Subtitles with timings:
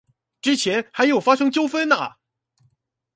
[0.41, 2.17] 之前還有發生糾紛啊！